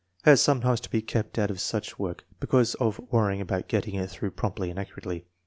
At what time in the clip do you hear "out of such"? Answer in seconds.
1.37-1.99